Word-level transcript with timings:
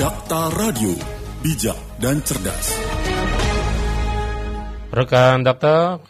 Dakta 0.00 0.48
Radio, 0.56 0.96
bijak 1.44 1.76
dan 2.00 2.24
cerdas. 2.24 2.72
Rekan 4.88 5.44
Dakta, 5.44 6.00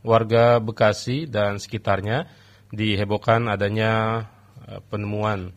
warga 0.00 0.56
Bekasi 0.56 1.28
dan 1.28 1.60
sekitarnya 1.60 2.24
dihebohkan 2.72 3.44
adanya 3.52 4.24
eh, 4.64 4.80
penemuan 4.88 5.52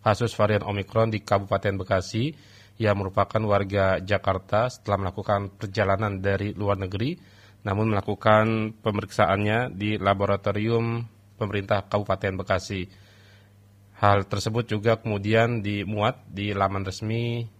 kasus 0.00 0.32
varian 0.32 0.64
Omikron 0.64 1.12
di 1.12 1.20
Kabupaten 1.20 1.76
Bekasi 1.76 2.32
yang 2.80 3.04
merupakan 3.04 3.44
warga 3.44 4.00
Jakarta 4.00 4.72
setelah 4.72 5.04
melakukan 5.04 5.60
perjalanan 5.60 6.24
dari 6.24 6.56
luar 6.56 6.80
negeri 6.80 7.20
namun 7.68 7.92
melakukan 7.92 8.72
pemeriksaannya 8.80 9.76
di 9.76 10.00
laboratorium 10.00 11.04
pemerintah 11.36 11.84
Kabupaten 11.84 12.32
Bekasi. 12.40 13.07
Hal 13.98 14.30
tersebut 14.30 14.70
juga 14.70 15.02
kemudian 15.02 15.58
dimuat 15.58 16.22
di 16.30 16.54
laman 16.54 16.86
resmi 16.86 17.50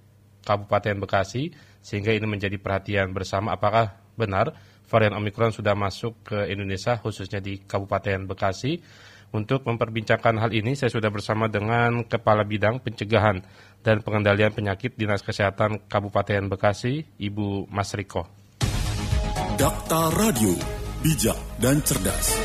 Kabupaten 0.46 1.02
Bekasi 1.02 1.50
sehingga 1.82 2.14
ini 2.14 2.30
menjadi 2.30 2.54
perhatian 2.62 3.10
bersama 3.10 3.58
apakah 3.58 3.98
benar 4.14 4.54
varian 4.86 5.18
Omikron 5.18 5.50
sudah 5.50 5.74
masuk 5.74 6.22
ke 6.22 6.46
Indonesia 6.46 6.94
khususnya 7.02 7.42
di 7.42 7.58
Kabupaten 7.62 8.30
Bekasi. 8.30 8.80
Untuk 9.28 9.68
memperbincangkan 9.68 10.40
hal 10.40 10.56
ini 10.56 10.72
saya 10.72 10.88
sudah 10.88 11.12
bersama 11.12 11.52
dengan 11.52 12.00
Kepala 12.08 12.48
Bidang 12.48 12.80
Pencegahan 12.80 13.44
dan 13.84 14.00
Pengendalian 14.00 14.56
Penyakit 14.56 14.96
Dinas 14.96 15.20
Kesehatan 15.20 15.84
Kabupaten 15.84 16.48
Bekasi, 16.48 17.04
Ibu 17.20 17.68
Mas 17.68 17.92
Riko. 17.92 18.24
Dakta 19.60 20.08
Radio, 20.16 20.56
bijak 21.04 21.36
dan 21.60 21.84
cerdas. 21.84 22.40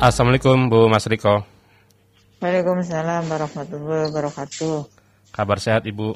Assalamualaikum 0.00 0.72
Bu 0.72 0.88
Mas 0.88 1.04
Riko. 1.04 1.51
Waalaikumsalam 2.42 3.30
warahmatullahi 3.30 4.10
wabarakatuh. 4.10 4.90
Kabar 5.30 5.62
sehat 5.62 5.86
Ibu? 5.86 6.10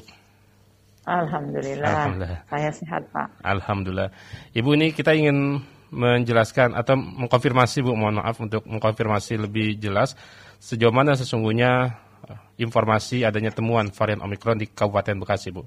Alhamdulillah. 1.07 1.87
Alhamdulillah. 1.87 2.43
Saya 2.51 2.69
sehat 2.75 3.07
Pak. 3.15 3.31
Alhamdulillah. 3.47 4.11
Ibu 4.51 4.75
ini 4.75 4.91
kita 4.91 5.15
ingin 5.15 5.63
menjelaskan 5.87 6.75
atau 6.75 6.99
mengkonfirmasi 6.99 7.79
Bu, 7.79 7.95
mohon 7.95 8.19
maaf 8.19 8.43
untuk 8.43 8.67
mengkonfirmasi 8.67 9.39
lebih 9.39 9.79
jelas 9.79 10.19
sejauh 10.59 10.91
mana 10.91 11.15
sesungguhnya 11.15 11.95
eh, 12.27 12.39
informasi 12.59 13.23
adanya 13.23 13.55
temuan 13.55 13.87
varian 13.95 14.19
Omikron 14.19 14.59
di 14.59 14.67
Kabupaten 14.67 15.23
Bekasi 15.23 15.55
Bu. 15.55 15.63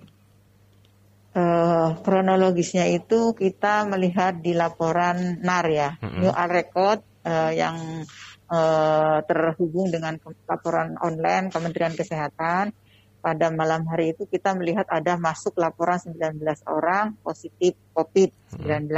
Uh, 1.30 1.96
kronologisnya 2.04 2.84
itu 2.92 3.32
kita 3.32 3.88
melihat 3.88 4.44
di 4.44 4.52
laporan 4.52 5.40
NAR 5.40 5.66
ya, 5.72 5.96
Mm-mm. 6.04 6.20
New 6.20 6.32
Al 6.36 6.52
Record 6.52 7.00
uh, 7.24 7.48
yang 7.48 8.04
uh, 8.50 9.18
terhubung 9.24 9.88
dengan 9.88 10.18
laporan 10.44 10.98
online 10.98 11.48
Kementerian 11.48 11.94
Kesehatan. 11.94 12.74
Pada 13.20 13.52
malam 13.52 13.84
hari 13.84 14.16
itu 14.16 14.24
kita 14.24 14.56
melihat 14.56 14.88
ada 14.88 15.14
masuk 15.20 15.60
laporan 15.60 16.00
19 16.00 16.40
orang 16.66 17.14
positif 17.20 17.76
COVID-19. 17.92 18.88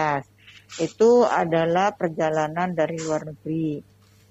Itu 0.78 1.26
adalah 1.26 1.92
perjalanan 1.92 2.70
dari 2.70 3.02
luar 3.02 3.26
negeri. 3.28 3.82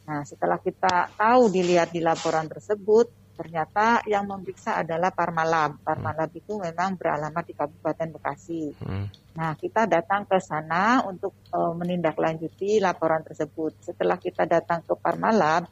Nah, 0.07 0.23
setelah 0.23 0.57
kita 0.63 1.11
tahu 1.13 1.51
dilihat 1.51 1.91
di 1.91 1.99
laporan 1.99 2.47
tersebut, 2.47 3.20
ternyata 3.41 4.05
yang 4.05 4.29
memeriksa 4.29 4.85
adalah 4.85 5.09
Parmalab. 5.09 5.81
Parmalab 5.81 6.29
itu 6.37 6.61
memang 6.61 6.93
beralamat 6.93 7.41
di 7.41 7.57
Kabupaten 7.57 8.09
Bekasi. 8.13 8.69
Hmm. 8.77 9.09
Nah, 9.33 9.57
kita 9.57 9.89
datang 9.89 10.29
ke 10.29 10.37
sana 10.37 11.01
untuk 11.09 11.33
eh, 11.49 11.73
menindaklanjuti 11.73 12.77
laporan 12.77 13.25
tersebut. 13.25 13.81
Setelah 13.81 14.21
kita 14.21 14.45
datang 14.45 14.85
ke 14.85 14.93
Parmalab, 14.93 15.65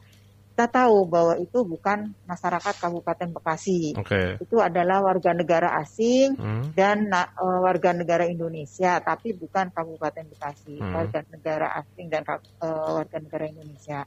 kita 0.50 0.66
tahu 0.66 1.06
bahwa 1.06 1.38
itu 1.38 1.62
bukan 1.62 2.10
masyarakat 2.26 2.74
Kabupaten 2.82 3.30
Bekasi. 3.30 3.94
Oke. 3.94 4.42
Itu 4.42 4.58
adalah 4.58 5.00
warga 5.00 5.30
negara 5.30 5.78
asing 5.78 6.34
Hmm. 6.34 6.74
dan 6.74 7.06
eh, 7.06 7.58
warga 7.62 7.94
negara 7.94 8.26
Indonesia, 8.26 8.98
tapi 8.98 9.30
bukan 9.38 9.70
Kabupaten 9.70 10.26
Bekasi, 10.26 10.82
Hmm. 10.82 10.90
warga 10.90 11.22
negara 11.30 11.78
asing 11.78 12.10
dan 12.10 12.26
eh, 12.26 12.90
warga 12.98 13.16
negara 13.22 13.46
Indonesia. 13.46 14.02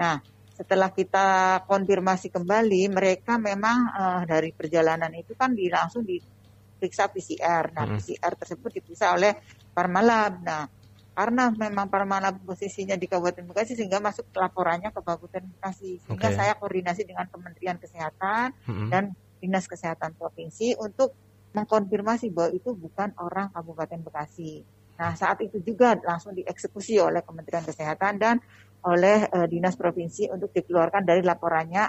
Nah, 0.00 0.16
setelah 0.52 0.92
kita 0.92 1.60
konfirmasi 1.64 2.28
kembali, 2.28 2.92
mereka 2.92 3.40
memang 3.40 3.78
eh, 3.92 4.22
dari 4.28 4.50
perjalanan 4.52 5.12
itu 5.16 5.32
kan 5.32 5.56
di, 5.56 5.72
langsung 5.72 6.04
diperiksa 6.04 7.08
PCR. 7.08 7.72
Nah, 7.72 7.84
Hmm. 7.88 7.96
PCR 7.96 8.32
tersebut 8.36 8.70
diperiksa 8.80 9.16
oleh 9.16 9.32
Parmalab. 9.72 10.44
Nah, 10.44 10.68
karena 11.12 11.52
memang 11.52 11.88
Parmalab 11.88 12.40
posisinya 12.44 12.96
di 12.96 13.08
Kabupaten 13.08 13.44
Bekasi 13.48 13.76
sehingga 13.76 14.00
masuk 14.00 14.32
laporannya 14.32 14.92
ke 14.92 15.00
Kabupaten 15.00 15.44
Bekasi. 15.56 16.00
Sehingga 16.04 16.28
Oke. 16.32 16.36
saya 16.36 16.52
koordinasi 16.56 17.04
dengan 17.08 17.28
Kementerian 17.28 17.76
Kesehatan 17.80 18.52
Hmm. 18.68 18.88
dan 18.92 19.04
Dinas 19.40 19.68
Kesehatan 19.68 20.14
Provinsi 20.16 20.76
untuk 20.78 21.16
mengkonfirmasi 21.52 22.32
bahwa 22.32 22.52
itu 22.56 22.72
bukan 22.72 23.12
orang 23.20 23.52
Kabupaten 23.52 24.00
Bekasi. 24.04 24.64
Nah, 24.96 25.12
saat 25.16 25.40
itu 25.44 25.60
juga 25.60 25.96
langsung 26.00 26.32
dieksekusi 26.32 26.96
oleh 27.00 27.20
Kementerian 27.24 27.64
Kesehatan 27.64 28.16
dan 28.20 28.36
oleh 28.82 29.18
eh, 29.30 29.46
Dinas 29.46 29.78
Provinsi 29.78 30.26
untuk 30.30 30.50
dikeluarkan 30.50 31.02
dari 31.06 31.22
laporannya 31.22 31.84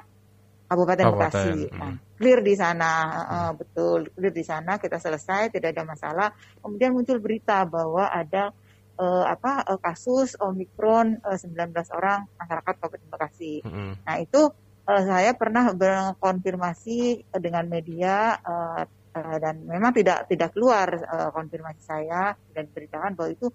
Kabupaten, 0.64 1.06
Bekasi. 1.06 1.70
hmm. 1.70 1.78
Nah, 1.78 1.94
clear 2.18 2.40
di 2.42 2.56
sana, 2.58 2.92
eh, 3.30 3.52
betul, 3.58 4.10
clear 4.14 4.34
di 4.34 4.46
sana 4.46 4.82
kita 4.82 4.98
selesai, 4.98 5.54
tidak 5.54 5.78
ada 5.78 5.84
masalah. 5.86 6.28
Kemudian 6.62 6.96
muncul 6.96 7.18
berita 7.22 7.62
bahwa 7.66 8.10
ada 8.10 8.50
eh, 8.98 9.26
apa 9.26 9.66
eh, 9.70 9.80
kasus 9.82 10.38
Omikron 10.38 11.22
eh, 11.22 11.38
19 11.38 11.74
orang 11.98 12.26
masyarakat 12.38 12.74
Kabupaten 12.78 13.10
Bekasi. 13.10 13.54
Hmm. 13.66 13.94
Nah 14.06 14.16
itu 14.22 14.42
eh, 14.86 15.04
saya 15.04 15.32
pernah 15.34 15.74
berkonfirmasi 15.74 17.34
dengan 17.38 17.66
media 17.70 18.38
eh, 18.38 18.84
dan 19.14 19.62
memang 19.70 19.94
tidak 19.94 20.26
tidak 20.26 20.58
keluar 20.58 20.90
eh, 20.90 21.30
konfirmasi 21.30 21.82
saya 21.82 22.34
dan 22.54 22.66
diberitakan 22.70 23.14
bahwa 23.14 23.30
itu 23.30 23.48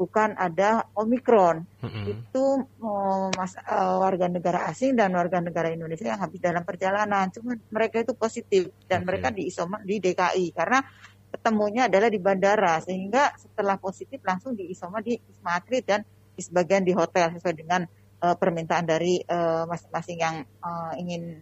bukan 0.00 0.32
ada 0.40 0.88
omikron 0.96 1.68
Hmm. 1.84 2.08
itu 2.08 2.44
eh, 2.64 3.28
mas, 3.36 3.52
eh, 3.56 3.96
warga 4.00 4.28
negara 4.32 4.68
asing 4.72 4.96
dan 4.96 5.12
warga 5.12 5.40
negara 5.44 5.68
Indonesia 5.68 6.08
yang 6.08 6.20
habis 6.24 6.40
dalam 6.40 6.64
perjalanan 6.64 7.28
cuma 7.28 7.56
mereka 7.68 8.00
itu 8.00 8.16
positif 8.16 8.72
dan 8.88 9.04
Oke. 9.04 9.12
mereka 9.12 9.28
diisoman 9.28 9.84
di 9.84 10.00
DKI 10.00 10.56
karena 10.56 10.80
ketemunya 11.28 11.88
adalah 11.92 12.08
di 12.08 12.20
bandara 12.20 12.80
sehingga 12.80 13.32
setelah 13.36 13.76
positif 13.76 14.20
langsung 14.24 14.56
diisoma 14.56 15.04
di 15.04 15.20
Wisma 15.20 15.60
Atlet 15.60 15.84
dan 15.84 16.00
di 16.32 16.40
sebagian 16.40 16.84
di 16.84 16.92
hotel 16.96 17.36
sesuai 17.36 17.54
dengan 17.56 17.84
eh, 18.20 18.36
permintaan 18.36 18.84
dari 18.88 19.20
eh, 19.20 19.64
masing-masing 19.68 20.18
yang 20.20 20.36
eh, 20.40 20.92
ingin 21.00 21.40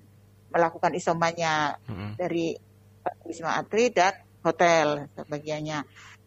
melakukan 0.50 0.94
isomannya 0.98 1.78
Hmm. 1.86 2.14
dari 2.18 2.54
Wisma 3.26 3.58
Atlet 3.58 3.90
dan 3.94 4.14
hotel 4.42 5.10
sebagiannya. 5.18 5.78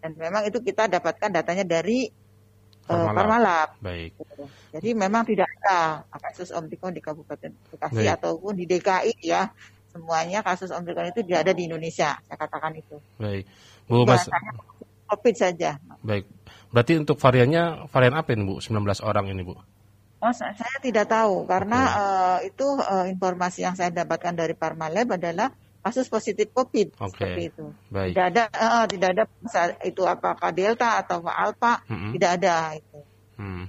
Dan 0.02 0.18
memang 0.18 0.44
itu 0.50 0.60
kita 0.60 0.90
dapatkan 0.90 1.30
datanya 1.30 1.62
dari 1.64 2.10
Parmalab. 2.92 3.16
Parmalab. 3.16 3.70
Baik. 3.80 4.12
Jadi 4.72 4.90
memang 4.92 5.24
tidak 5.24 5.48
ada 5.62 6.04
kasus 6.20 6.52
Omikron 6.52 6.92
di 6.92 7.00
Kabupaten 7.00 7.52
Bekasi 7.72 8.04
Baik. 8.04 8.16
ataupun 8.20 8.54
di 8.56 8.66
DKI 8.66 9.16
ya. 9.24 9.48
Semuanya 9.92 10.40
kasus 10.40 10.72
Omikron 10.72 11.12
itu 11.12 11.24
tidak 11.24 11.48
ada 11.48 11.54
di 11.54 11.68
Indonesia. 11.68 12.16
Saya 12.16 12.38
katakan 12.38 12.76
itu. 12.76 12.96
Baik. 13.16 13.44
Bu 13.88 14.04
Mas 14.04 14.28
COVID 15.12 15.36
saja. 15.36 15.76
baik. 16.00 16.24
Berarti 16.72 16.96
untuk 16.96 17.20
variannya 17.20 17.92
varian 17.92 18.16
apa 18.16 18.32
ini 18.32 18.48
Bu? 18.48 18.64
19 18.64 18.80
orang 19.04 19.28
ini 19.28 19.44
Bu. 19.44 19.60
Oh, 20.22 20.32
sa- 20.32 20.56
saya 20.56 20.78
tidak 20.80 21.12
tahu 21.12 21.44
karena 21.44 21.80
eh, 21.92 22.54
itu 22.54 22.64
eh, 22.80 23.12
informasi 23.12 23.68
yang 23.68 23.76
saya 23.76 23.92
dapatkan 23.92 24.32
dari 24.32 24.56
Parmalab 24.56 25.20
adalah 25.20 25.52
kasus 25.82 26.08
positif 26.08 26.54
COVID 26.54 26.98
Oke. 27.02 27.18
seperti 27.18 27.42
itu. 27.50 27.66
Baik. 27.90 28.14
Tidak 28.14 28.26
ada 28.32 28.44
eh, 28.48 28.86
tidak 28.90 29.10
ada 29.14 29.24
itu 29.82 30.02
apakah 30.06 30.50
Delta 30.54 31.02
atau 31.02 31.26
Alpha 31.26 31.82
Hmm. 31.90 32.14
tidak 32.14 32.42
ada 32.42 32.78
itu. 32.78 33.00
Hmm. 33.38 33.66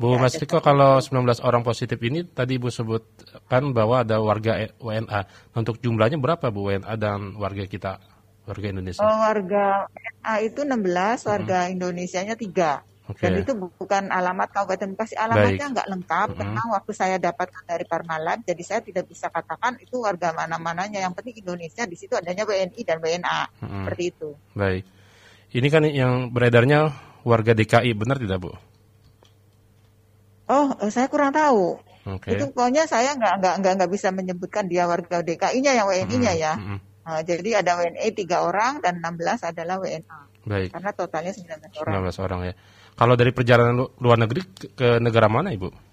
Bu 0.00 0.18
Mas 0.18 0.34
Riko 0.34 0.58
kalau 0.58 0.98
19 0.98 1.22
orang 1.46 1.62
positif 1.62 1.94
ini 2.02 2.26
tadi 2.26 2.58
Bu 2.58 2.72
sebutkan 2.72 3.70
bahwa 3.70 4.02
ada 4.02 4.18
warga 4.18 4.58
E- 4.58 4.74
WNA. 4.82 5.28
Untuk 5.54 5.78
jumlahnya 5.78 6.18
berapa 6.18 6.50
Bu 6.50 6.72
WNA 6.72 6.96
dan 6.98 7.38
warga 7.38 7.62
kita 7.68 8.02
warga 8.42 8.66
Indonesia? 8.66 8.98
Oh, 8.98 9.18
warga 9.22 9.86
WNA 9.92 10.34
itu 10.42 10.60
16, 10.66 11.22
warga 11.28 11.58
Indonesianya 11.70 12.34
3. 12.34 12.82
Oke. 13.02 13.26
Dan 13.26 13.42
itu 13.42 13.52
bu- 13.58 13.74
bukan 13.74 14.14
alamat 14.14 14.54
Kabupaten 14.54 14.94
Bekasi, 14.94 15.18
alamatnya 15.18 15.74
nggak 15.74 15.88
lengkap 15.90 16.28
Mhm. 16.32 16.38
karena 16.38 16.62
waktu 16.70 16.92
saya 16.94 17.16
dapatkan 17.18 17.62
dari 17.66 17.82
Parmalat, 17.82 18.46
jadi 18.46 18.62
saya 18.62 18.80
tidak 18.80 19.10
bisa 19.10 19.26
katakan 19.26 19.74
itu 19.82 19.98
warga 19.98 20.30
mana-mananya. 20.30 21.02
Yang 21.02 21.18
penting 21.18 21.42
Indonesia 21.42 21.82
di 21.82 21.96
situ 21.98 22.14
adanya 22.14 22.46
WNI 22.46 22.80
dan 22.86 23.02
WNA 23.02 23.40
Hmm. 23.58 23.82
seperti 23.82 24.04
itu. 24.14 24.30
Baik. 24.54 24.86
Ini 25.52 25.66
kan 25.68 25.82
yang 25.84 26.14
beredarnya 26.30 26.94
warga 27.22 27.52
DKI 27.52 27.90
benar 27.92 28.22
tidak 28.22 28.38
Bu? 28.38 28.54
Oh, 30.46 30.68
eh, 30.78 30.90
saya 30.90 31.06
kurang 31.08 31.32
tahu. 31.32 31.78
Oke. 32.02 32.34
Itu 32.34 32.50
pokoknya 32.50 32.84
saya 32.84 33.14
nggak 33.14 33.34
nggak 33.38 33.54
nggak 33.62 33.72
nggak 33.78 33.90
bisa 33.90 34.10
menyebutkan 34.10 34.66
dia 34.66 34.86
warga 34.86 35.22
DKI-nya 35.22 35.72
yang 35.72 35.86
WNI-nya 35.86 36.32
ya. 36.34 36.54
Hmm, 36.58 36.66
hmm. 36.76 36.78
Nah, 37.02 37.20
jadi 37.22 37.62
ada 37.62 37.78
WNI 37.78 38.08
tiga 38.14 38.42
orang 38.42 38.78
dan 38.78 38.98
16 38.98 39.42
adalah 39.42 39.78
WNA. 39.78 40.31
Baik. 40.42 40.70
Karena 40.74 40.90
totalnya 40.90 41.32
19 41.32 41.70
orang. 41.82 41.92
19 42.10 42.24
orang 42.26 42.40
ya. 42.50 42.54
Kalau 42.92 43.14
dari 43.14 43.30
perjalanan 43.30 43.74
lu- 43.78 43.92
luar 43.98 44.18
negeri 44.18 44.42
ke, 44.44 44.66
ke 44.74 44.88
negara 44.98 45.30
mana 45.30 45.54
Ibu? 45.54 45.92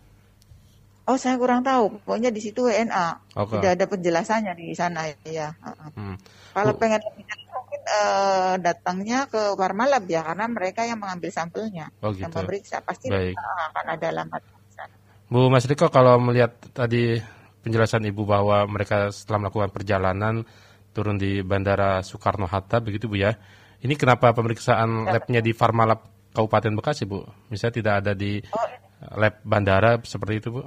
Oh 1.09 1.17
saya 1.17 1.41
kurang 1.41 1.65
tahu, 1.65 1.97
pokoknya 2.05 2.29
di 2.29 2.37
situ 2.37 2.69
WNA, 2.69 3.33
Oke. 3.33 3.57
tidak 3.57 3.81
ada 3.81 3.85
penjelasannya 3.89 4.53
di 4.53 4.77
sana 4.77 5.09
ya. 5.25 5.57
Hmm. 5.97 6.13
Kalau 6.53 6.77
Bu- 6.77 6.85
pengen 6.85 7.01
lebih 7.01 7.25
jelas 7.25 7.49
mungkin 7.49 7.81
eh, 7.81 8.53
datangnya 8.61 9.19
ke 9.25 9.57
Parmalab 9.57 10.05
ya, 10.05 10.21
karena 10.21 10.45
mereka 10.45 10.85
yang 10.85 11.01
mengambil 11.01 11.33
sampelnya, 11.33 11.89
Oh 12.05 12.13
yang 12.13 12.29
gitu. 12.29 12.37
memeriksa 12.45 12.85
pasti 12.85 13.09
Baik. 13.09 13.33
akan 13.33 13.85
ada 13.89 14.05
alamat 14.05 14.41
di 14.45 14.73
sana. 14.77 14.93
Bu 15.25 15.49
Mas 15.49 15.65
Riko 15.65 15.89
kalau 15.89 16.21
melihat 16.21 16.53
tadi 16.77 17.17
penjelasan 17.65 18.05
Ibu 18.05 18.29
bahwa 18.29 18.69
mereka 18.69 19.09
setelah 19.09 19.49
melakukan 19.49 19.73
perjalanan 19.73 20.45
turun 20.93 21.17
di 21.17 21.41
Bandara 21.41 22.05
Soekarno 22.05 22.45
Hatta 22.45 22.85
begitu 22.85 23.09
Bu 23.09 23.17
ya. 23.17 23.33
Ini 23.79 23.93
kenapa 23.95 24.35
pemeriksaan 24.35 25.07
Ya, 25.07 25.15
labnya 25.15 25.39
di 25.39 25.51
Farmalab 25.51 26.03
Kabupaten 26.35 26.75
Bekasi 26.75 27.07
Bu? 27.07 27.23
Misalnya 27.47 27.75
tidak 27.79 27.93
ada 28.03 28.11
di 28.11 28.43
Oh, 28.51 28.67
lab 29.15 29.39
bandara 29.41 29.97
seperti 30.03 30.43
itu 30.43 30.49
Bu? 30.51 30.63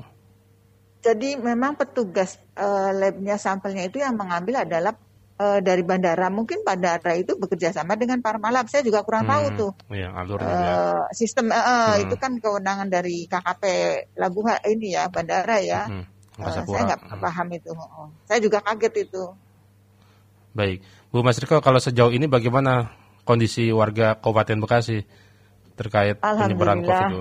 Jadi 1.03 1.35
memang 1.35 1.75
petugas 1.75 2.39
eh, 2.55 2.91
labnya 2.95 3.35
sampelnya 3.37 3.85
itu 3.85 3.99
yang 3.99 4.15
mengambil 4.15 4.63
adalah 4.65 4.95
eh, 5.37 5.61
dari 5.61 5.83
bandara. 5.83 6.31
Mungkin 6.31 6.63
bandara 6.63 7.13
itu 7.13 7.35
bekerja 7.37 7.75
sama 7.75 7.99
dengan 7.99 8.23
Parmalab. 8.23 8.71
Saya 8.71 8.81
juga 8.81 9.03
kurang 9.03 9.27
tahu 9.27 9.45
Hmm, 9.45 9.59
tuh. 9.59 9.71
Iya, 9.91 10.09
alurnya 10.15 10.55
ya. 10.55 10.73
Eh, 10.73 11.03
sistem 11.13 11.51
eh, 11.51 11.59
eh, 11.59 11.93
Hmm. 11.93 12.03
itu 12.07 12.15
kan 12.17 12.33
kewenangan 12.39 12.89
dari 12.89 13.27
KKP 13.27 13.63
Labuha 14.17 14.63
ini 14.65 14.95
ya 14.95 15.11
bandara 15.11 15.59
ya. 15.59 15.85
Hmm, 15.85 16.07
Eh, 16.33 16.41
Angkasa 16.41 16.65
saya 16.65 16.83
nggak 16.89 17.21
paham 17.21 17.49
itu. 17.53 17.71
Oh, 17.77 18.09
Saya 18.25 18.41
juga 18.41 18.65
kaget 18.65 19.05
itu. 19.05 19.23
Baik. 20.53 20.81
Bu 21.13 21.21
Mas 21.21 21.37
Riko 21.37 21.61
kalau 21.61 21.77
sejauh 21.77 22.09
ini 22.09 22.25
bagaimana 22.25 22.89
kondisi 23.23 23.71
warga 23.71 24.15
Kabupaten 24.15 24.59
Bekasi 24.59 25.03
terkait 25.75 26.19
penyebaran 26.19 26.81
COVID. 26.81 27.09
Bu? 27.11 27.21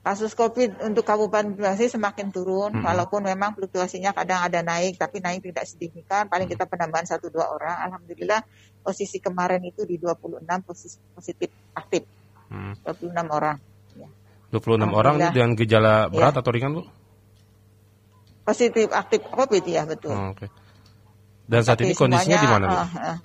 Kasus 0.00 0.32
COVID 0.32 0.86
untuk 0.86 1.02
Kabupaten 1.02 1.50
Bekasi 1.50 1.90
semakin 1.90 2.30
turun, 2.30 2.70
Mm-mm. 2.72 2.86
walaupun 2.86 3.26
memang 3.26 3.52
fluktuasinya 3.52 4.14
kadang 4.14 4.38
ada 4.40 4.62
naik, 4.62 4.94
tapi 4.96 5.18
naik 5.18 5.42
tidak 5.42 5.66
signifikan. 5.66 6.30
Paling 6.30 6.46
kita 6.46 6.62
penambahan 6.62 7.04
satu 7.04 7.26
dua 7.26 7.50
orang. 7.50 7.90
Alhamdulillah 7.90 8.38
posisi 8.80 9.18
kemarin 9.18 9.58
itu 9.62 9.82
di 9.82 9.98
26 9.98 10.46
posisi 10.62 11.02
positif 11.10 11.50
aktif, 11.74 12.06
Hmm. 12.46 12.78
26 12.86 13.26
orang. 13.26 13.58
Ya. 13.98 14.06
26 14.54 14.94
orang 14.94 15.14
dengan 15.34 15.58
gejala 15.58 16.06
berat 16.06 16.34
Ya. 16.34 16.38
atau 16.38 16.50
ringan 16.54 16.70
Bu? 16.78 16.82
Positif 18.46 18.86
aktif 18.94 19.26
COVID 19.26 19.64
ya 19.66 19.82
betul. 19.82 20.14
Oh, 20.14 20.30
Oke. 20.30 20.46
Dan 21.46 21.62
saat 21.62 21.78
Tapi 21.78 21.90
ini 21.90 21.98
kondisinya 21.98 22.38
di 22.38 22.46
mana 22.46 22.64
Bu? 22.64 22.76
eh, 22.78 22.90
eh. 23.10 23.18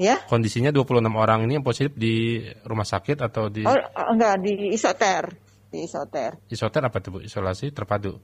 Ya, 0.00 0.16
Kondisinya 0.24 0.72
26 0.72 1.12
orang 1.12 1.44
ini 1.44 1.60
yang 1.60 1.66
positif 1.66 1.92
di 1.92 2.40
rumah 2.64 2.88
sakit 2.88 3.20
atau 3.20 3.52
di 3.52 3.68
oh 3.68 3.76
enggak 4.08 4.40
di 4.40 4.72
isoter, 4.72 5.28
di 5.68 5.84
isoter. 5.84 6.40
isoter 6.48 6.80
apa 6.88 7.04
tuh 7.04 7.10
Bu? 7.12 7.18
Isolasi 7.20 7.68
terpadu. 7.68 8.16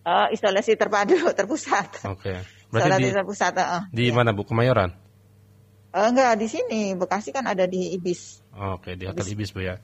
Eh, 0.00 0.26
isolasi 0.32 0.80
terpadu 0.80 1.20
terpusat. 1.38 2.08
Oke. 2.08 2.40
Berarti 2.72 2.88
Isolasi 2.88 3.04
di 3.04 3.12
terpusat. 3.12 3.52
eh. 3.52 3.82
di 3.92 4.04
mana 4.08 4.32
Bu? 4.32 4.48
Kemayoran. 4.48 4.96
Eh, 5.92 6.06
enggak 6.08 6.40
di 6.40 6.48
sini, 6.48 6.96
Bekasi 6.96 7.36
kan 7.36 7.44
ada 7.44 7.68
di 7.68 7.92
Ibis. 8.00 8.40
Oke, 8.56 8.96
di 8.96 9.04
Hotel 9.04 9.28
Ibis 9.28 9.52
Bu 9.52 9.60
ya. 9.60 9.76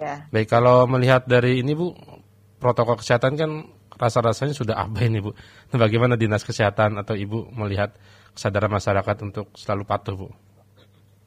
Ya. 0.00 0.24
Baik, 0.32 0.48
kalau 0.48 0.88
melihat 0.88 1.28
dari 1.28 1.60
ini 1.60 1.76
Bu, 1.76 1.92
protokol 2.56 2.96
kesehatan 2.96 3.36
kan 3.36 3.50
rasa-rasanya 3.92 4.56
sudah 4.56 4.80
abai 4.80 5.12
nih 5.12 5.20
Bu. 5.20 5.36
Nah, 5.68 5.76
bagaimana 5.76 6.16
Dinas 6.16 6.48
Kesehatan 6.48 6.96
atau 6.96 7.12
Ibu 7.12 7.52
melihat 7.52 7.92
kesadaran 8.34 8.70
masyarakat 8.70 9.16
untuk 9.26 9.50
selalu 9.56 9.84
patuh 9.86 10.14
Bu? 10.16 10.28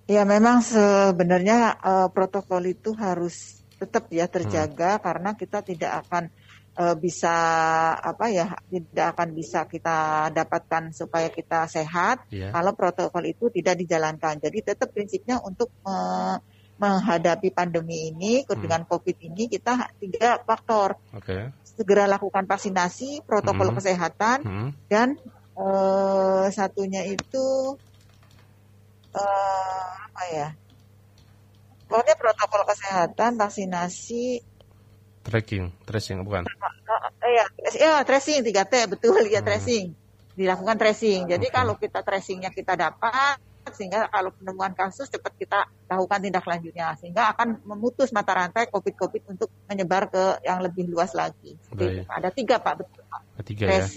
Ya 0.07 0.27
memang 0.27 0.59
sebenarnya 0.59 1.79
eh, 1.79 2.07
protokol 2.11 2.75
itu 2.75 2.91
harus 2.95 3.63
tetap 3.79 4.07
ya 4.11 4.27
terjaga 4.27 4.99
karena 4.99 5.35
kita 5.35 5.63
tidak 5.63 6.03
akan 6.07 6.27
eh, 6.75 6.95
bisa 6.99 7.35
apa 7.99 8.27
ya 8.27 8.51
tidak 8.67 9.15
akan 9.15 9.29
bisa 9.31 9.63
kita 9.67 10.27
dapatkan 10.35 10.91
supaya 10.91 11.31
kita 11.31 11.67
sehat 11.71 12.27
Iya. 12.31 12.51
kalau 12.51 12.75
protokol 12.75 13.23
itu 13.31 13.47
tidak 13.51 13.79
dijalankan. 13.79 14.43
Jadi 14.43 14.59
tetap 14.75 14.91
prinsipnya 14.91 15.39
untuk 15.39 15.71
eh, 15.87 16.35
menghadapi 16.73 17.53
pandemi 17.53 18.09
ini 18.11 18.43
Hmm. 18.43 18.59
dengan 18.59 18.81
COVID 18.83 19.17
ini 19.23 19.47
kita 19.47 19.93
tiga 20.01 20.41
faktor 20.43 20.97
Oke. 21.15 21.53
segera 21.63 22.09
lakukan 22.09 22.43
vaksinasi, 22.49 23.23
protokol 23.23 23.71
Hmm. 23.71 23.77
kesehatan 23.79 24.37
Hmm. 24.43 24.69
dan 24.89 25.15
eh, 25.57 26.45
satunya 26.53 27.01
itu 27.05 27.45
eh, 29.13 29.87
apa 30.09 30.23
ya? 30.33 30.47
Pokoknya 31.87 32.15
protokol 32.17 32.63
kesehatan, 32.65 33.37
vaksinasi, 33.37 34.41
Tracking, 35.23 35.71
tracing 35.87 36.19
bukan? 36.27 36.43
eh, 37.23 37.31
ya, 37.31 37.45
ya 37.79 37.93
tracing 38.03 38.43
3T 38.43 38.91
betul 38.91 39.23
ya 39.31 39.39
Hmm. 39.39 39.47
tracing 39.47 39.85
dilakukan 40.33 40.75
tracing. 40.75 41.29
Jadi 41.29 41.47
Oke. 41.47 41.53
kalau 41.53 41.73
kita 41.77 42.01
tracingnya 42.01 42.49
kita 42.49 42.73
dapat 42.73 43.37
sehingga 43.71 44.11
kalau 44.11 44.35
penemuan 44.35 44.75
kasus 44.75 45.07
cepat 45.07 45.33
kita 45.39 45.59
lakukan 45.87 46.19
tindak 46.19 46.43
lanjutnya 46.43 46.99
sehingga 46.99 47.31
akan 47.31 47.63
memutus 47.63 48.11
mata 48.11 48.35
rantai 48.35 48.67
COVID-COVID 48.67 49.23
untuk 49.31 49.47
menyebar 49.71 50.11
ke 50.11 50.43
yang 50.43 50.59
lebih 50.59 50.91
luas 50.91 51.15
lagi. 51.15 51.55
Baik. 51.71 52.03
itu. 52.03 52.11
Ada 52.11 52.29
tiga 52.35 52.59
pak 52.59 52.83
betul. 52.83 53.07
Pak. 53.07 53.21
Ketiga 53.39 53.63
ya. 53.71 53.87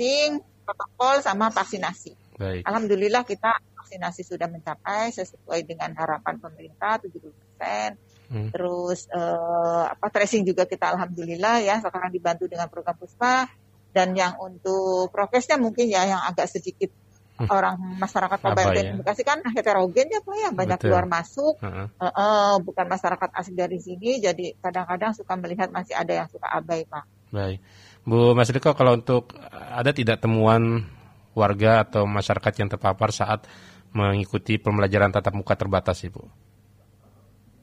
Protokol 0.67 1.23
sama 1.23 1.55
vaksinasi. 1.55 2.13
Baik. 2.37 2.67
Alhamdulillah 2.67 3.23
kita 3.23 3.55
vaksinasi 3.79 4.27
sudah 4.27 4.51
mencapai 4.51 5.15
sesuai 5.15 5.63
dengan 5.63 5.95
harapan 5.95 6.43
pemerintah 6.43 6.99
70%. 6.99 7.95
Hmm. 8.27 8.51
Terus 8.51 9.07
eh, 9.07 9.85
apa 9.87 10.11
tracing 10.11 10.43
juga 10.43 10.67
kita 10.67 10.99
alhamdulillah 10.99 11.63
ya 11.63 11.79
sekarang 11.79 12.11
dibantu 12.11 12.51
dengan 12.51 12.67
program 12.67 12.99
Puspa 12.99 13.47
dan 13.95 14.13
yang 14.19 14.35
untuk 14.43 15.15
prokesnya 15.15 15.57
mungkin 15.57 15.87
ya 15.87 16.03
yang 16.03 16.21
agak 16.27 16.51
sedikit 16.51 16.91
Hmm. 17.37 17.53
orang 17.53 17.77
masyarakat 18.01 18.39
Kabupaten 18.41 18.81
ya. 18.81 18.93
Bekasi 18.97 19.21
kan 19.21 19.45
heterogen 19.53 20.09
ya 20.09 20.25
Pak 20.25 20.37
ya 20.41 20.51
banyak 20.57 20.79
Betul. 20.81 20.89
keluar 20.89 21.05
masuk 21.05 21.61
Heeh. 21.61 21.87
Eh, 22.01 22.09
eh, 22.09 22.55
bukan 22.65 22.87
masyarakat 22.89 23.31
asli 23.37 23.53
dari 23.53 23.77
sini 23.77 24.25
jadi 24.25 24.57
kadang-kadang 24.57 25.13
suka 25.13 25.37
melihat 25.37 25.69
masih 25.69 25.93
ada 25.93 26.25
yang 26.25 26.29
suka 26.33 26.49
abai 26.49 26.89
Pak. 26.89 27.05
Baik. 27.29 27.61
Bu 28.07 28.39
Mas 28.39 28.47
Riko, 28.55 28.71
kalau 28.79 28.95
untuk 28.95 29.35
ada 29.51 29.91
tidak 29.91 30.23
temuan 30.23 30.87
warga 31.35 31.83
atau 31.83 32.07
masyarakat 32.07 32.53
yang 32.63 32.71
terpapar 32.71 33.11
saat 33.11 33.45
mengikuti 33.91 34.63
pembelajaran 34.63 35.11
tatap 35.11 35.35
muka 35.35 35.59
terbatas, 35.59 36.07
Ibu? 36.07 36.23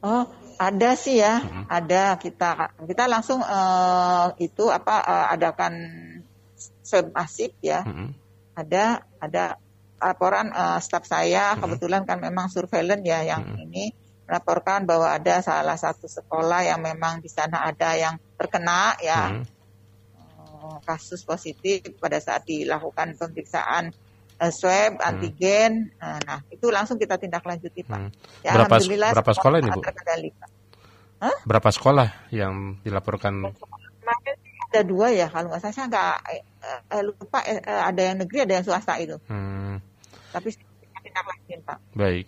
Oh, 0.04 0.24
ada 0.60 0.90
sih 1.00 1.16
ya, 1.16 1.40
Mhm. 1.40 1.64
ada 1.64 2.20
kita 2.20 2.76
kita 2.84 3.08
langsung 3.08 3.40
eh, 3.40 4.26
itu 4.44 4.68
apa 4.68 5.00
eh, 5.00 5.26
adakan 5.32 5.72
swab 6.84 7.08
masif 7.16 7.56
ya. 7.64 7.80
Mm-mm. 7.88 8.12
Ada 8.52 9.00
ada 9.24 9.56
laporan 9.96 10.52
eh, 10.52 10.78
staf 10.84 11.08
saya 11.08 11.56
Mhm. 11.56 11.60
kebetulan 11.64 12.02
kan 12.04 12.20
memang 12.20 12.52
surveillance 12.52 13.00
ya 13.08 13.24
yang 13.24 13.48
Mhm. 13.48 13.64
ini 13.64 13.84
melaporkan 14.28 14.84
bahwa 14.84 15.08
ada 15.08 15.40
salah 15.40 15.76
satu 15.80 16.04
sekolah 16.04 16.68
yang 16.68 16.80
memang 16.84 17.24
di 17.24 17.28
sana 17.32 17.64
ada 17.64 17.96
yang 17.96 18.16
terkena 18.36 18.96
ya 19.00 19.40
Mm. 19.40 19.44
Eh, 20.64 20.78
kasus 20.82 21.20
positif 21.22 21.84
pada 22.00 22.16
saat 22.16 22.42
dilakukan 22.44 23.14
pemeriksaan 23.14 23.92
eh, 24.34 24.50
swab 24.50 24.96
Hmm. 24.96 25.06
antigen. 25.06 25.92
Eh, 25.94 26.18
Nah, 26.24 26.40
itu 26.48 26.66
langsung 26.68 26.96
kita 26.96 27.20
tindak 27.20 27.44
lanjuti 27.44 27.84
Pak. 27.84 27.98
Hmm. 28.00 28.10
Ya, 28.40 28.56
Berapa- 28.56 28.80
alhamdulillah 28.80 29.10
berapa 29.12 29.32
sekolah 29.32 29.56
ini, 29.60 29.70
Bu? 29.70 29.80
terkendali, 29.84 30.28
Pak. 30.32 30.50
Berapa 31.44 31.68
sekolah 31.70 32.08
yang 32.30 32.80
dilaporkan? 32.80 33.32
Kemarin 33.40 34.36
ada 34.68 34.82
dua 34.82 35.06
ya 35.08 35.30
kalau 35.30 35.48
nggak 35.48 35.62
salah 35.62 35.72
saya 35.72 35.86
nggak 35.86 36.14
eh, 36.90 37.02
lupa 37.06 37.38
eh, 37.46 37.62
ada 37.62 38.02
yang 38.02 38.16
negeri 38.18 38.42
ada 38.42 38.58
yang 38.58 38.64
swasta 38.66 38.98
itu 38.98 39.14
Hmm, 39.30 39.78
tapi 40.28 40.50
kita 40.50 40.98
tindak 40.98 41.24
lanjutin 41.24 41.60
pak 41.62 41.78
baik. 41.94 42.26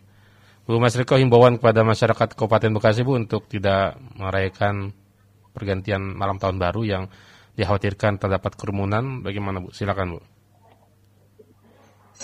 Bu 0.62 0.78
Mas 0.78 0.94
Riko, 0.94 1.14
himbauan 1.14 1.58
kepada 1.58 1.82
masyarakat 1.82 2.34
Kabupaten 2.34 2.70
Bekasi, 2.72 3.02
Bu, 3.02 3.18
untuk 3.18 3.46
tidak 3.46 3.98
merayakan 4.14 4.94
pergantian 5.50 6.02
malam 6.02 6.38
tahun 6.38 6.56
baru 6.56 6.82
yang 6.82 7.02
dikhawatirkan 7.56 8.20
terdapat 8.20 8.52
kerumunan. 8.54 9.24
Bagaimana, 9.24 9.64
Bu? 9.64 9.72
Silakan, 9.72 10.16
Bu. 10.16 10.20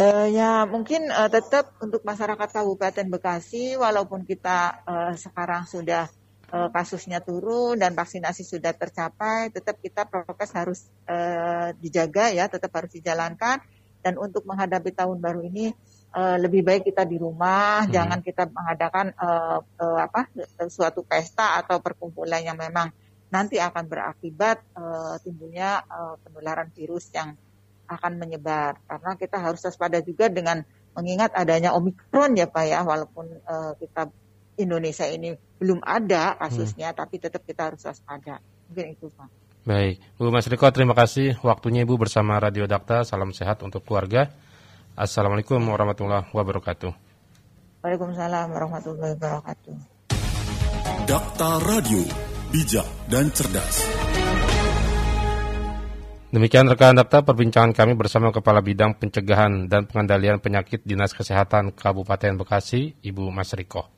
Eh, 0.01 0.33
ya 0.33 0.65
mungkin 0.65 1.13
eh, 1.13 1.29
tetap 1.29 1.77
untuk 1.85 2.01
masyarakat 2.01 2.49
Kabupaten 2.49 3.13
Bekasi 3.13 3.77
walaupun 3.77 4.25
kita 4.25 4.81
eh, 4.89 5.15
sekarang 5.21 5.69
sudah 5.69 6.09
eh, 6.49 6.69
kasusnya 6.73 7.21
turun 7.21 7.77
dan 7.77 7.93
vaksinasi 7.93 8.41
sudah 8.41 8.73
tercapai 8.73 9.53
tetap 9.53 9.77
kita 9.85 10.09
prokes 10.09 10.57
harus 10.57 10.89
eh, 11.05 11.77
dijaga 11.77 12.33
ya 12.33 12.49
tetap 12.49 12.73
harus 12.73 12.89
dijalankan 12.97 13.61
dan 14.01 14.17
untuk 14.17 14.49
menghadapi 14.49 14.97
tahun 14.97 15.21
baru 15.21 15.45
ini 15.45 15.77
eh, 16.17 16.37
lebih 16.41 16.65
baik 16.65 16.89
kita 16.89 17.05
di 17.05 17.21
rumah 17.21 17.85
Hmm. 17.85 17.93
jangan 17.93 18.25
kita 18.25 18.49
mengadakan 18.49 19.13
eh, 19.13 19.59
eh, 19.61 19.99
apa 20.09 20.33
suatu 20.73 21.05
pesta 21.05 21.61
atau 21.61 21.85
perkumpulan 21.85 22.41
yang 22.41 22.57
memang 22.57 22.89
nanti 23.33 23.57
akan 23.57 23.85
berakibat 23.89 24.61
eh, 24.77 25.17
timbulnya 25.25 25.81
eh, 25.81 26.15
penularan 26.21 26.69
virus 26.77 27.09
yang 27.17 27.33
akan 27.89 28.13
menyebar 28.21 28.79
karena 28.85 29.11
kita 29.17 29.41
harus 29.41 29.65
waspada 29.65 30.05
juga 30.05 30.29
dengan 30.29 30.61
mengingat 30.93 31.33
adanya 31.33 31.73
omikron 31.73 32.37
ya 32.37 32.47
pak 32.47 32.65
ya 32.69 32.85
walaupun 32.85 33.27
eh, 33.33 33.73
kita 33.81 34.13
Indonesia 34.61 35.09
ini 35.09 35.33
belum 35.57 35.81
ada 35.81 36.37
kasusnya 36.37 36.93
tapi 36.93 37.17
tetap 37.17 37.41
kita 37.49 37.73
harus 37.73 37.81
waspada 37.89 38.39
mungkin 38.69 38.93
itu 38.93 39.09
pak 39.09 39.43
Baik, 39.63 40.03
Bu 40.19 40.35
Mas 40.35 40.51
Riko 40.51 40.67
terima 40.75 40.91
kasih 40.91 41.39
waktunya 41.47 41.87
Ibu 41.87 41.95
bersama 41.95 42.35
Radio 42.43 42.67
Dakta. 42.67 43.07
Salam 43.07 43.31
sehat 43.31 43.63
untuk 43.63 43.87
keluarga. 43.87 44.35
Assalamualaikum 44.99 45.63
warahmatullahi 45.63 46.27
wabarakatuh. 46.35 46.91
Waalaikumsalam 47.79 48.51
warahmatullahi 48.51 49.15
wabarakatuh. 49.15 49.75
Dakta 51.07 51.63
Radio, 51.63 52.03
bijak 52.53 52.85
dan 53.09 53.33
cerdas. 53.33 53.81
Demikian 56.33 56.69
rekan 56.69 56.97
Dakta 56.97 57.25
perbincangan 57.25 57.77
kami 57.77 57.93
bersama 57.93 58.33
Kepala 58.33 58.65
Bidang 58.65 58.97
Pencegahan 58.97 59.69
dan 59.69 59.85
Pengendalian 59.85 60.41
Penyakit 60.41 60.81
Dinas 60.81 61.13
Kesehatan 61.13 61.77
Kabupaten 61.77 62.41
Bekasi, 62.41 62.97
Ibu 63.05 63.29
Mas 63.29 63.53
Riko. 63.53 63.93